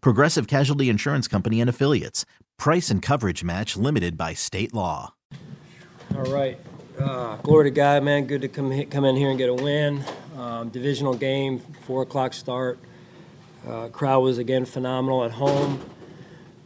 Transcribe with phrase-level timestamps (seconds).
[0.00, 2.24] Progressive Casualty Insurance Company and Affiliates.
[2.58, 5.14] Price and coverage match limited by state law.
[6.14, 6.58] All right.
[6.98, 8.26] Uh, glory to God, man.
[8.26, 10.02] Good to come, come in here and get a win.
[10.36, 12.78] Um, divisional game, 4 o'clock start.
[13.66, 15.80] Uh, crowd was again phenomenal at home.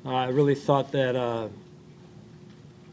[0.04, 1.48] Uh, I really thought that uh,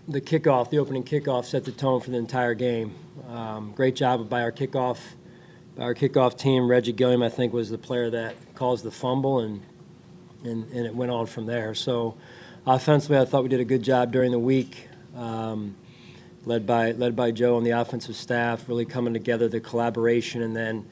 [0.07, 2.95] the kickoff, the opening kickoff, set the tone for the entire game.
[3.29, 4.99] Um, great job by our kickoff,
[5.75, 6.69] by our kickoff team.
[6.69, 9.61] Reggie Gilliam, I think, was the player that caused the fumble, and
[10.43, 11.73] and, and it went on from there.
[11.73, 12.17] So,
[12.65, 14.87] offensively, I thought we did a good job during the week.
[15.15, 15.75] Um,
[16.47, 20.55] led by led by Joe and the offensive staff, really coming together, the collaboration, and
[20.55, 20.85] then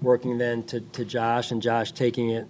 [0.00, 2.46] working then to, to Josh and Josh taking it,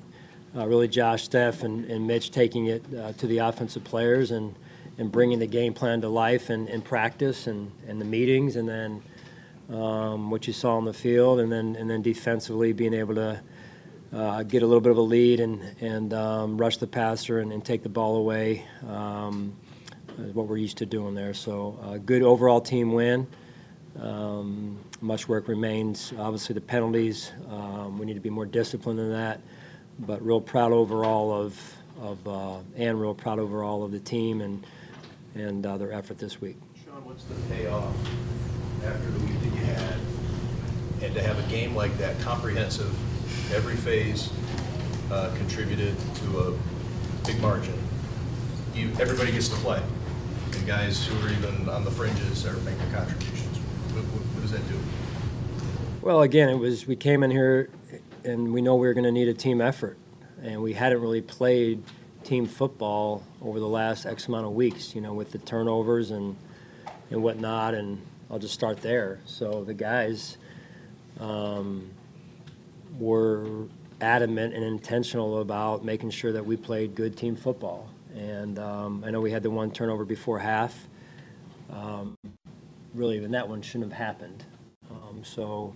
[0.55, 4.55] uh, really Josh, Steph, and, and Mitch taking it uh, to the offensive players and
[4.99, 8.69] and bringing the game plan to life and, and practice and, and the meetings, and
[8.69, 9.03] then
[9.71, 13.41] um, what you saw on the field, and then and then defensively being able to.
[14.13, 17.53] Uh, get a little bit of a lead and and um, rush the passer and,
[17.53, 18.67] and, take the ball away.
[18.89, 19.57] Um,
[20.19, 21.33] is what we're used to doing there.
[21.33, 23.29] So, uh, good overall team win.
[24.01, 26.13] Um, much work remains.
[26.19, 27.31] Obviously, the penalties.
[27.51, 29.41] Um, we need to be more disciplined in that.
[29.99, 34.67] But real proud overall of of uh, and real proud overall of the team and
[35.35, 36.57] and uh, their effort this week.
[36.85, 37.95] Sean, what's the payoff
[38.85, 39.95] after the week that you had,
[41.03, 42.93] and to have a game like that, comprehensive,
[43.53, 44.31] every phase
[45.11, 46.59] uh, contributed to a
[47.27, 47.79] big margin.
[48.75, 49.83] You, everybody gets to play
[50.61, 53.57] and guys who are even on the fringes are making contributions.
[53.95, 54.79] What, what, what, does that do?
[56.03, 57.71] Well, again, it was we came in here
[58.25, 59.97] and we know we were going to need a team effort,
[60.43, 61.83] and we hadn't really played
[62.25, 64.95] team football over the last X amount of weeks.
[64.95, 66.37] You know, with the turnovers and
[67.11, 69.21] and whatnot, and I'll just start there.
[69.25, 70.37] So the guys
[71.19, 71.91] um,
[72.99, 73.67] were
[74.01, 79.11] adamant and intentional about making sure that we played good team football and um, I
[79.11, 80.89] know we had the one turnover before half.
[81.71, 82.17] Um,
[82.95, 84.45] really, even that one shouldn't have happened.
[84.91, 85.75] Um, so,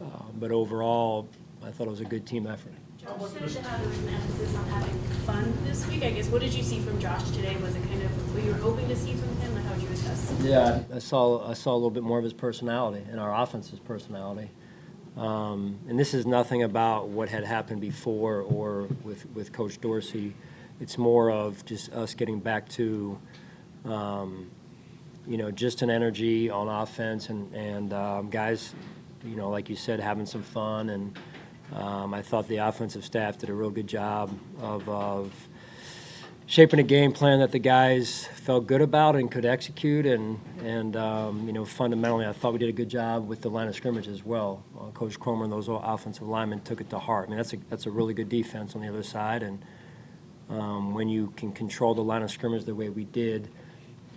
[0.00, 0.04] uh,
[0.38, 1.28] but overall,
[1.64, 2.72] I thought it was a good team effort.
[2.98, 6.02] Josh said there was an emphasis on having fun this week.
[6.02, 7.56] I guess what did you see from Josh today?
[7.56, 9.56] Was it kind of what you were hoping to see from him?
[9.56, 10.34] How would you assess?
[10.42, 13.78] Yeah, I saw I saw a little bit more of his personality and our offense's
[13.78, 14.50] personality.
[15.16, 20.34] Um, and this is nothing about what had happened before or with, with Coach Dorsey
[20.80, 23.18] it's more of just us getting back to,
[23.84, 24.50] um,
[25.26, 28.74] you know, just an energy on offense and and um, guys,
[29.22, 30.88] you know, like you said, having some fun.
[30.88, 31.18] And
[31.74, 35.32] um, I thought the offensive staff did a real good job of, of
[36.50, 40.04] shaping a game plan that the guys felt good about and could execute.
[40.04, 43.48] And and um, you know, fundamentally, I thought we did a good job with the
[43.48, 44.64] line of scrimmage as well.
[44.76, 47.26] Uh, Coach Kromer and those offensive linemen took it to heart.
[47.26, 49.64] I mean, that's a that's a really good defense on the other side and.
[50.48, 53.48] Um, when you can control the line of scrimmage the way we did,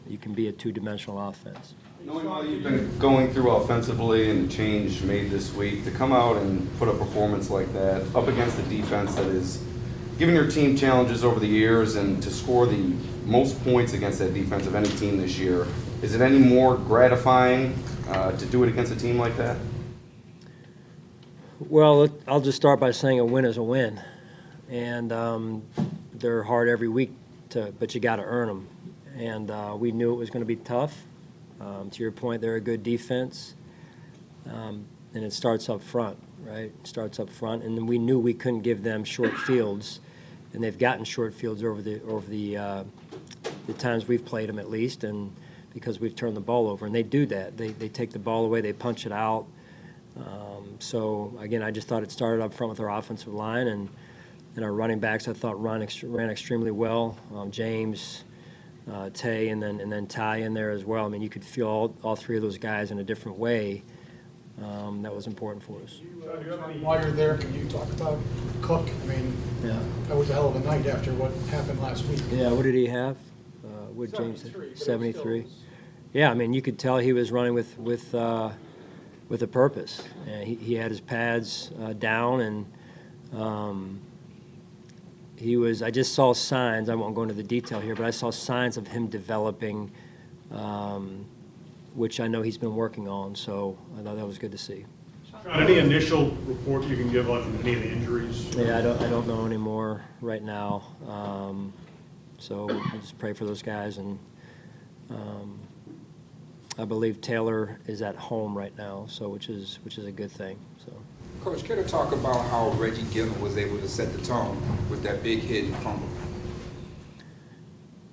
[0.08, 1.76] you can be a two-dimensional offense.
[2.04, 6.12] Knowing all you've been going through offensively and the change made this week, to come
[6.12, 9.64] out and put a performance like that up against a defense that is
[10.24, 12.96] giving your team challenges over the years and to score the
[13.26, 15.68] most points against that defense of any team this year,
[16.02, 17.78] is it any more gratifying
[18.08, 19.58] uh, to do it against a team like that?
[21.60, 24.00] Well, I'll just start by saying a win is a win.
[24.70, 25.64] And um,
[26.14, 27.12] they're hard every week,
[27.50, 28.70] to, but you got to earn them.
[29.18, 31.04] And uh, we knew it was going to be tough.
[31.60, 33.56] Um, to your point, they're a good defense,
[34.50, 36.72] um, and it starts up front, right?
[36.82, 40.00] It starts up front, and then we knew we couldn't give them short fields,
[40.54, 42.84] and they've gotten short fields over the over the uh,
[43.68, 45.36] the times we've played them at least, and
[45.74, 47.58] because we've turned the ball over, and they do that.
[47.58, 49.46] They they take the ball away, they punch it out.
[50.18, 53.90] Um, so again, I just thought it started up front with our offensive line and
[54.56, 57.18] and our running backs I thought run ex- ran extremely well.
[57.36, 58.24] Um, James,
[58.92, 61.06] uh, Tay, and then and then Ty in there as well.
[61.06, 63.84] I mean, you could feel all, all three of those guys in a different way.
[64.62, 66.02] Um, that was important for us.
[66.82, 68.20] While you're there, can you talk about
[68.62, 68.88] Cook?
[69.04, 69.34] I mean,
[69.64, 69.80] Yeah.
[70.08, 72.22] that was a hell of a night after what happened last week.
[72.32, 72.52] Yeah.
[72.52, 73.18] What did he have?
[73.64, 74.42] Uh, what James?
[74.42, 75.46] 73, but it was Seventy-three.
[76.14, 76.30] Yeah.
[76.30, 78.52] I mean, you could tell he was running with with uh,
[79.28, 80.04] with a purpose.
[80.28, 82.66] And he, he had his pads uh, down, and
[83.34, 84.00] um,
[85.36, 85.82] he was.
[85.82, 86.90] I just saw signs.
[86.90, 89.92] I won't go into the detail here, but I saw signs of him developing,
[90.52, 91.26] um,
[91.94, 93.36] which I know he's been working on.
[93.36, 94.86] So I thought that was good to see.
[95.30, 98.56] Sean, Any initial report you can give on any of the injuries?
[98.56, 100.84] Yeah, I don't, I don't know anymore right now.
[101.08, 101.74] Um,
[102.38, 104.20] so I just pray for those guys and,
[105.10, 105.60] um,
[106.78, 110.32] I believe Taylor is at home right now, so, which is, which is a good
[110.32, 110.92] thing, so.
[111.44, 114.60] Coach, care to talk about how Reggie Gilliam was able to set the tone
[114.90, 116.08] with that big hit and fumble?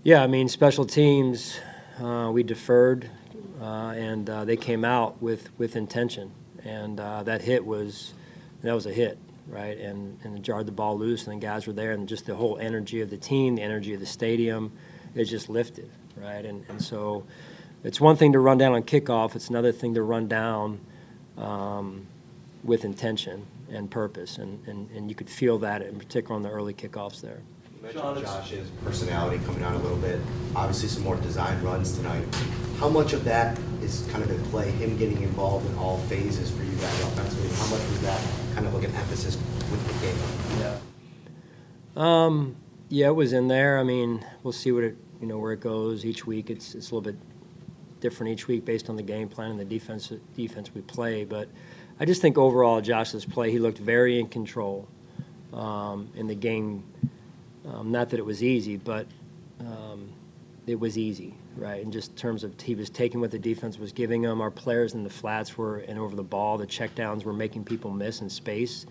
[0.03, 1.59] Yeah, I mean, special teams,
[1.99, 3.09] uh, we deferred,
[3.67, 6.33] and, uh, they came out with, with intention.
[6.65, 8.15] And, uh, that hit was,
[8.63, 9.19] that was a hit,
[9.49, 9.79] right?
[9.79, 12.35] And, and it jarred the ball loose, and the guys were there, and just the
[12.35, 14.73] whole energy of the team, the energy of the stadium,
[15.15, 16.45] it just lifted, right?
[16.45, 17.25] And, and so
[17.83, 20.81] it's one thing to run down on kickoff, it's another thing to run down,
[21.39, 22.07] um,
[22.63, 24.39] with intention and purpose.
[24.39, 27.41] And, and, and you could feel that in particular on the early kickoffs there.
[27.81, 30.21] You mentioned Josh's personality coming out a little bit.
[30.55, 32.23] Obviously, some more design runs tonight.
[32.77, 36.51] How much of that is kind of in play, him getting involved in all phases
[36.51, 37.49] for you guys offensively?
[37.57, 38.21] How much was that
[38.55, 39.39] kind of like an emphasis
[39.71, 40.17] with the game?
[40.61, 40.77] Yeah.
[41.97, 42.57] Um,
[42.91, 43.79] yeah, it was in there.
[43.79, 46.51] I mean, we'll see what it, you know, where it goes each week.
[46.51, 47.19] It's, it's a little bit
[48.01, 51.25] different each week based on the game plan and the defense, defense we play.
[51.25, 51.49] But
[51.99, 54.87] I just think overall, Josh's play, he looked very in control
[55.55, 56.85] um, in the game.
[57.73, 59.07] Um, not that it was easy, but
[59.61, 60.09] um,
[60.67, 61.81] it was easy, right?
[61.81, 64.41] In just terms of he was taking what the defense was giving him.
[64.41, 66.59] Our players in the flats were and over the ball.
[66.59, 68.87] The checkdowns were making people miss in space.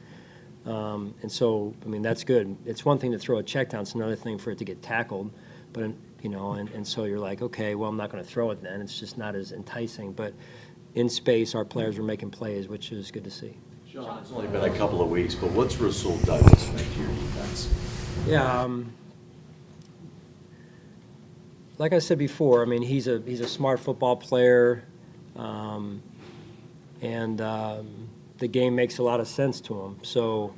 [0.66, 2.56] Um, and so, I mean, that's good.
[2.66, 4.81] It's one thing to throw a check down; it's another thing for it to get
[4.81, 5.31] tackled.
[5.72, 5.92] But
[6.22, 8.62] you know, and, and so you're like, okay, well, I'm not going to throw it
[8.62, 8.81] then.
[8.81, 10.12] It's just not as enticing.
[10.12, 10.34] But
[10.96, 13.58] in space, our players were making plays, which is good to see.
[13.92, 17.08] Sean, it's only been a couple of weeks, but what's Rasul Douglas meant to your
[17.08, 17.74] defense?
[18.28, 18.62] Yeah.
[18.62, 18.94] Um,
[21.80, 24.84] like I said before, I mean, he's a he's a smart football player,
[25.36, 26.04] um,
[27.02, 29.98] and um, the game makes a lot of sense to him.
[30.04, 30.54] So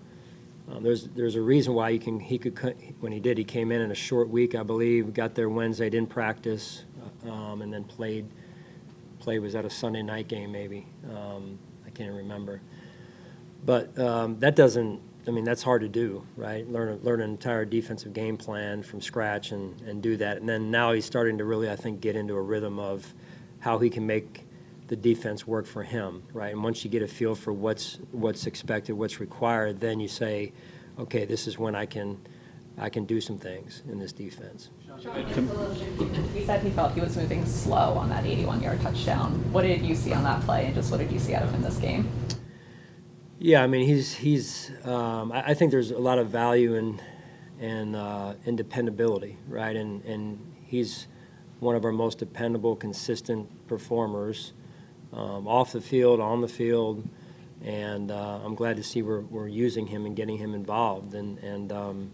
[0.69, 2.57] um, there's there's a reason why he can he could
[2.99, 5.89] when he did he came in in a short week I believe got there Wednesday
[5.89, 6.83] didn't practice
[7.29, 8.25] um, and then played
[9.19, 12.61] played was at a Sunday night game maybe um, I can't remember
[13.65, 17.65] but um, that doesn't I mean that's hard to do right learn learn an entire
[17.65, 21.45] defensive game plan from scratch and and do that and then now he's starting to
[21.45, 23.13] really I think get into a rhythm of
[23.59, 24.45] how he can make
[24.91, 26.51] the defense work for him, right?
[26.51, 30.51] And once you get a feel for what's what's expected, what's required, then you say,
[30.99, 32.19] okay, this is when I can
[32.77, 34.69] I can do some things in this defense.
[36.33, 39.31] He said he felt he was moving slow on that 81-yard touchdown.
[39.53, 41.49] What did you see on that play, and just what did you see out of
[41.51, 42.09] him in this game?
[43.43, 47.01] Yeah, I mean he's he's um, I, I think there's a lot of value in
[47.59, 49.75] in uh, in dependability, right?
[49.75, 51.07] And and he's
[51.59, 54.53] one of our most dependable, consistent performers
[55.11, 57.09] um, off the field, on the field,
[57.63, 61.15] and uh, I'm glad to see we're, we're using him and getting him involved.
[61.15, 62.11] And, and um,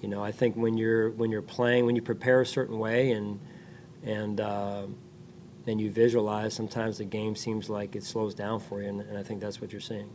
[0.00, 3.12] you know, I think when you're when you're playing, when you prepare a certain way,
[3.12, 3.38] and
[4.02, 4.86] and uh,
[5.66, 9.18] and you visualize, sometimes the game seems like it slows down for you, and, and
[9.18, 10.08] I think that's what you're seeing.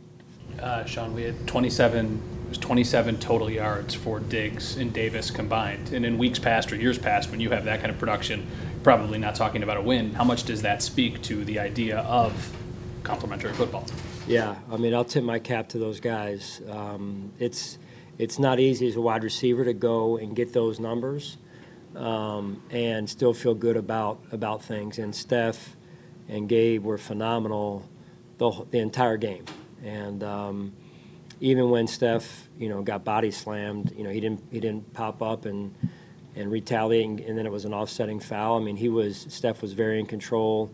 [0.60, 5.92] Uh, Sean, we had 27, it was 27 total yards for Diggs and Davis combined.
[5.92, 8.80] And in weeks past or years past, when you have that kind of production, you're
[8.82, 10.14] probably not talking about a win.
[10.14, 12.56] How much does that speak to the idea of
[13.02, 13.86] complementary football?
[14.26, 16.60] Yeah, I mean, I'll tip my cap to those guys.
[16.68, 17.78] Um, it's
[18.18, 21.36] it's not easy as a wide receiver to go and get those numbers
[21.96, 24.98] um, and still feel good about about things.
[24.98, 25.76] And Steph
[26.28, 27.88] and Gabe were phenomenal
[28.38, 29.44] the, the entire game.
[29.84, 30.72] And um,
[31.40, 35.22] even when Steph, you know, got body slammed, you know, he didn't he didn't pop
[35.22, 35.74] up and
[36.34, 38.58] and retaliate, and, and then it was an offsetting foul.
[38.58, 40.70] I mean, he was Steph was very in control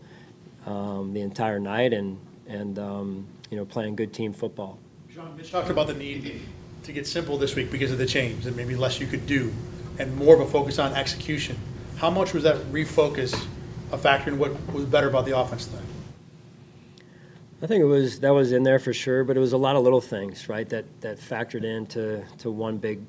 [0.65, 4.79] um, the entire night, and and um, you know, playing good team football.
[5.13, 6.41] John, Mitch talked about the need
[6.83, 9.53] to get simple this week because of the change, and maybe less you could do,
[9.99, 11.57] and more of a focus on execution.
[11.97, 13.33] How much was that refocus
[13.91, 15.83] a factor in what was better about the offense then?
[17.61, 19.75] I think it was that was in there for sure, but it was a lot
[19.77, 20.67] of little things, right?
[20.67, 22.99] That that factored into to one big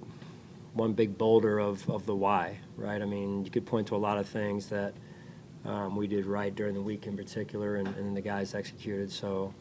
[0.74, 3.00] one big boulder of, of the why, right?
[3.00, 4.92] I mean, you could point to a lot of things that
[5.64, 9.10] um, we did right during the week in particular, and, and the guys executed.
[9.10, 9.54] So,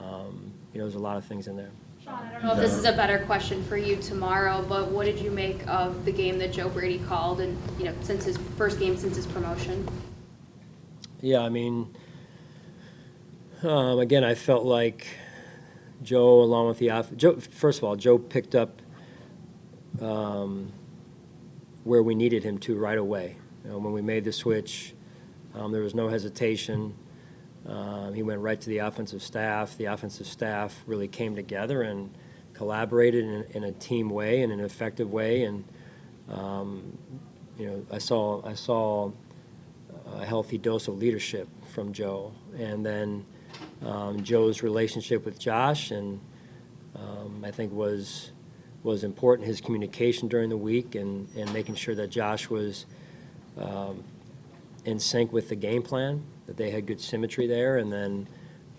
[0.00, 1.70] um, you know, there's a lot of things in there.
[2.06, 5.20] I don't know if this is a better question for you tomorrow, but what did
[5.20, 8.78] you make of the game that Joe Brady called and, you know, since his first
[8.78, 9.88] game since his promotion?
[11.20, 11.94] Yeah, I mean,
[13.62, 15.06] um, again, I felt like
[16.02, 17.36] Joe, along with the off, Joe.
[17.36, 18.82] First of all, Joe picked up
[20.00, 20.72] um,
[21.84, 23.36] where we needed him to right away.
[23.64, 24.94] You know, when we made the switch,
[25.54, 26.94] um, there was no hesitation.
[27.66, 29.76] Um, he went right to the offensive staff.
[29.76, 32.12] The offensive staff really came together and
[32.54, 35.64] collaborated in, in a team way, in an effective way, and
[36.30, 36.98] um,
[37.58, 39.10] you know, I saw I saw
[40.14, 43.24] a healthy dose of leadership from Joe, and then
[43.84, 46.20] um, Joe's relationship with Josh, and
[46.96, 48.32] um, I think was
[48.82, 49.46] was important.
[49.46, 52.86] His communication during the week, and and making sure that Josh was
[53.58, 54.02] um,
[54.84, 58.28] in sync with the game plan, that they had good symmetry there, and then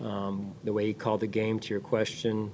[0.00, 1.58] um, the way he called the game.
[1.60, 2.50] To your question.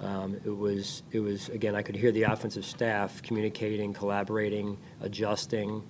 [0.00, 5.82] Um, it was it was again I could hear the offensive staff communicating, collaborating, adjusting,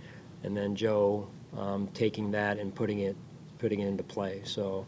[0.43, 3.17] and then Joe um, taking that and putting it
[3.59, 4.43] putting it into play.
[4.45, 4.87] So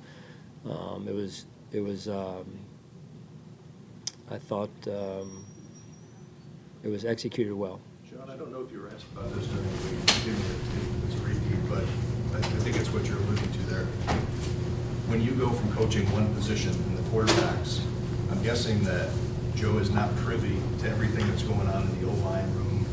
[0.68, 2.58] um, it was it was um,
[4.30, 5.44] I thought um,
[6.82, 7.80] it was executed well.
[8.10, 12.40] John, I don't know if you were asked about this during the week, but I
[12.66, 13.84] think it's what you're alluding to there.
[15.06, 17.80] When you go from coaching one position in the quarterbacks,
[18.30, 19.10] I'm guessing that
[19.54, 22.86] Joe is not privy to everything that's going on in the O-line room,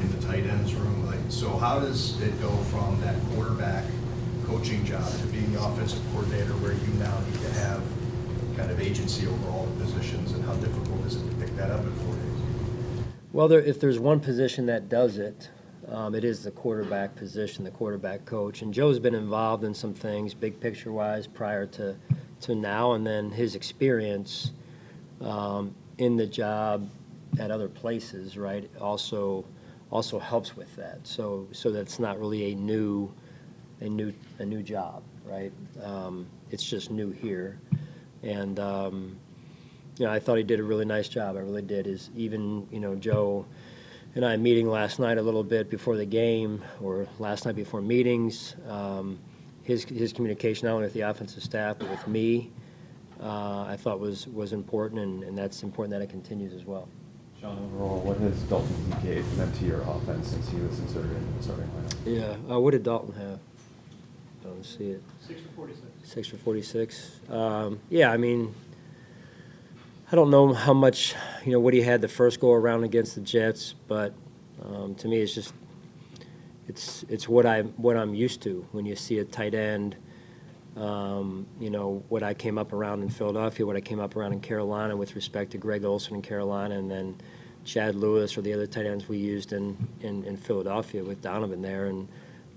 [0.00, 1.06] in the tight ends room.
[1.06, 3.84] Like, so how does it go from that quarterback
[4.46, 7.82] coaching job to being the offensive coordinator where you now need to have
[8.56, 11.70] kind of agency over all the positions and how difficult is it to pick that
[11.70, 13.04] up in four days?
[13.32, 15.48] Well, there, if there's one position that does it,
[15.90, 18.62] um, it is the quarterback position, the quarterback coach.
[18.62, 21.96] And Joe's been involved in some things, big picture wise, prior to,
[22.42, 24.52] to now, and then his experience
[25.20, 26.88] um, in the job
[27.38, 29.44] at other places, right, also
[29.90, 30.98] also helps with that.
[31.02, 33.12] So so that's not really a new
[33.80, 35.52] a new a new job, right?
[35.82, 37.58] Um, it's just new here,
[38.22, 39.16] and um,
[39.98, 41.36] you know I thought he did a really nice job.
[41.36, 41.86] I really did.
[41.86, 43.44] Is even you know Joe
[44.14, 47.80] and I meeting last night a little bit before the game, or last night before
[47.80, 48.56] meetings.
[48.68, 49.18] Um,
[49.62, 52.50] his his communication not only with the offensive staff but with me,
[53.22, 56.88] uh, I thought was was important, and, and that's important that it continues as well.
[57.40, 61.32] Sean, overall, what has Dalton Kincaid meant to your offense since he was inserted into
[61.38, 61.94] the starting lineup?
[62.04, 63.38] Yeah, uh, what did Dalton have?
[64.42, 65.02] Don't see it.
[65.26, 65.86] Six for forty-six.
[66.02, 67.20] Six for 46.
[67.30, 68.54] Um, yeah, I mean,
[70.12, 71.14] I don't know how much,
[71.44, 74.12] you know, what he had the first go around against the Jets, but
[74.60, 75.54] um, to me, it's just,
[76.66, 79.94] it's it's what I what I'm used to when you see a tight end.
[80.76, 84.32] Um, you know what I came up around in Philadelphia, what I came up around
[84.32, 87.16] in Carolina with respect to Greg Olsen in Carolina, and then
[87.64, 91.62] Chad Lewis or the other tight ends we used in, in, in Philadelphia with Donovan
[91.62, 92.08] there, and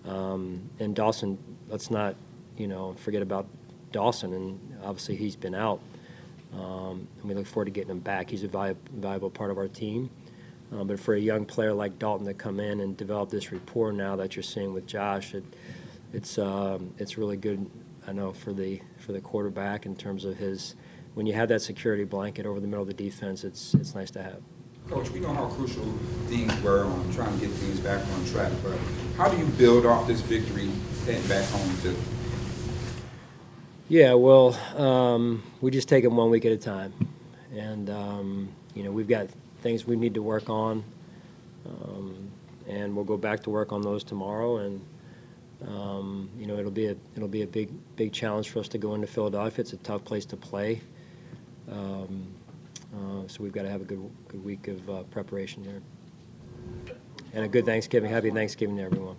[0.05, 1.37] um, and Dawson.
[1.69, 2.15] Let's not
[2.57, 3.45] you know forget about
[3.91, 5.81] Dawson, and obviously he's been out,
[6.57, 8.29] um, and we look forward to getting him back.
[8.29, 10.09] He's a valuable, part of our team.
[10.71, 13.91] Uh, but for a young player like Dalton to come in and develop this rapport
[13.91, 15.43] now that you're seeing with Josh, it,
[16.13, 17.69] it's um, it's really good.
[18.07, 20.75] I know for the for the quarterback in terms of his
[21.13, 24.09] when you have that security blanket over the middle of the defense, it's it's nice
[24.11, 24.41] to have.
[24.89, 25.85] Coach, we know how crucial
[26.27, 28.77] things were on trying to get things back on track, but
[29.17, 30.69] how do you build off this victory
[31.05, 31.95] heading back home to?
[33.89, 36.93] Yeah, well, um, we just take them one week at a time,
[37.53, 39.27] and um, you know we've got
[39.61, 40.85] things we need to work on,
[41.67, 42.31] um,
[42.67, 44.57] and we'll go back to work on those tomorrow.
[44.57, 44.85] And
[45.67, 48.77] um, you know it'll be a it'll be a big big challenge for us to
[48.77, 49.61] go into Philadelphia.
[49.61, 50.81] It's a tough place to play,
[51.69, 52.27] um,
[52.95, 56.95] uh, so we've got to have a good good week of uh, preparation there,
[57.33, 58.09] and a good Thanksgiving.
[58.09, 59.17] Happy Thanksgiving to everyone.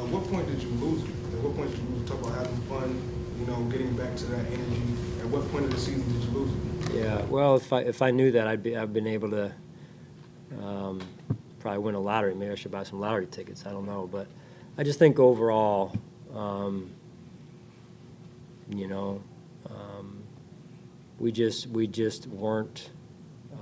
[0.00, 1.10] Uh, what point did you lose it?
[1.10, 2.06] At what point did you lose it?
[2.06, 3.02] Talk about having fun,
[3.38, 4.82] you know, getting back to that energy.
[5.20, 6.94] At what point of the season did you lose it?
[6.94, 9.52] Yeah, well, if I if I knew that, I'd be I've been able to
[10.62, 11.02] um,
[11.58, 12.34] probably win a lottery.
[12.34, 13.66] Maybe I should buy some lottery tickets.
[13.66, 14.26] I don't know, but
[14.78, 15.94] I just think overall,
[16.34, 16.90] um,
[18.70, 19.22] you know,
[19.68, 20.22] um,
[21.18, 22.88] we just we just weren't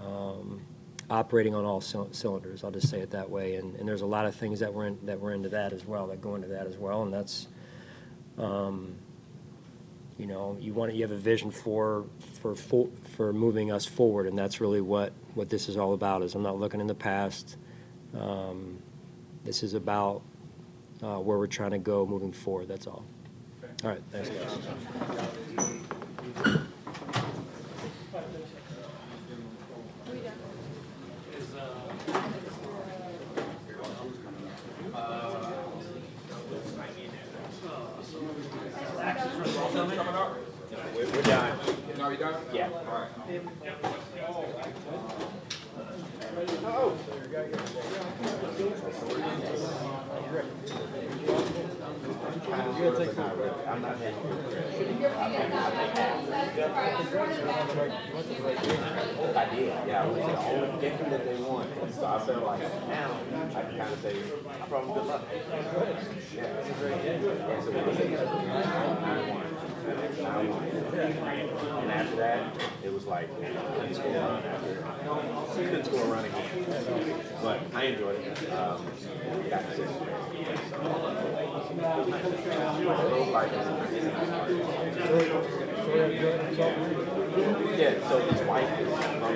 [0.06, 0.62] um,
[1.10, 2.64] operating on all cylinders.
[2.64, 3.56] I'll just say it that way.
[3.56, 5.86] And, and there's a lot of things that were in, that were into that as
[5.86, 7.02] well, that go into that as well.
[7.02, 7.48] And that's,
[8.36, 8.94] um,
[10.18, 12.04] you know, you want you have a vision for
[12.40, 16.22] for for, for moving us forward, and that's really what what this is all about.
[16.22, 17.56] Is I'm not looking in the past.
[18.18, 18.78] Um,
[19.44, 20.22] this is about
[21.02, 22.66] uh, where we're trying to go moving forward.
[22.66, 23.04] That's all.
[23.84, 24.02] All right.
[24.10, 24.58] Thanks, guys.
[40.94, 41.58] We're done.
[41.96, 42.34] No, you done?
[42.52, 42.70] Yeah.
[42.70, 43.08] All right.
[53.68, 53.98] I'm not
[59.36, 60.06] I did, yeah.
[60.06, 61.66] Was the only game that they won.
[61.92, 63.20] So I felt like now
[63.54, 65.22] I can kind of say, good luck.
[66.34, 66.62] Yeah.
[67.54, 67.60] So.
[69.88, 72.52] And after that,
[72.84, 74.84] it was like, couldn't score a run after.
[75.54, 77.24] Couldn't score a run again.
[77.42, 78.52] But I enjoyed it.
[78.52, 78.86] Um,
[79.48, 79.82] got to see
[81.70, 81.84] yeah,
[88.08, 89.34] so his wife is from,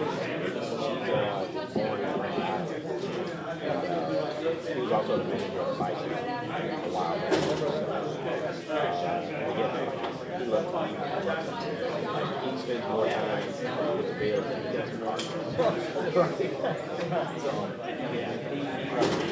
[0.79, 2.07] she's uh, born in
[4.93, 7.17] also the manager a while.
[8.73, 8.89] Uh,
[12.43, 13.47] he he spends more time
[13.99, 14.91] with the Bears than he does
[17.43, 17.69] so,
[18.15, 19.32] yeah,